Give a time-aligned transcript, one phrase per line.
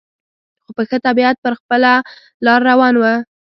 [0.63, 1.91] خو په ښه طبیعت پر خپله
[2.45, 3.03] لار روان و.